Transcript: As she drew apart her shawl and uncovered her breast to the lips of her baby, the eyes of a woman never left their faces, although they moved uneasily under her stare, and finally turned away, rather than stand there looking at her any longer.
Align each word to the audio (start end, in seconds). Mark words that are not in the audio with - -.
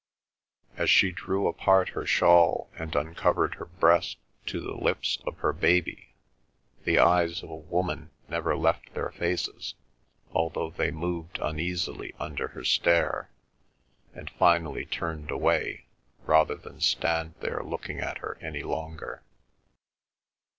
As 0.77 0.89
she 0.89 1.11
drew 1.11 1.47
apart 1.47 1.89
her 1.89 2.07
shawl 2.07 2.71
and 2.75 2.95
uncovered 2.95 3.53
her 3.59 3.67
breast 3.67 4.17
to 4.47 4.59
the 4.59 4.73
lips 4.73 5.19
of 5.27 5.37
her 5.37 5.53
baby, 5.53 6.15
the 6.85 6.97
eyes 6.97 7.43
of 7.43 7.51
a 7.51 7.55
woman 7.55 8.09
never 8.27 8.57
left 8.57 8.95
their 8.95 9.11
faces, 9.11 9.75
although 10.33 10.71
they 10.71 10.89
moved 10.89 11.37
uneasily 11.39 12.15
under 12.19 12.47
her 12.47 12.63
stare, 12.63 13.29
and 14.11 14.31
finally 14.31 14.85
turned 14.87 15.29
away, 15.29 15.85
rather 16.25 16.55
than 16.55 16.81
stand 16.81 17.35
there 17.41 17.61
looking 17.61 17.99
at 17.99 18.17
her 18.17 18.39
any 18.41 18.63
longer. 18.63 19.21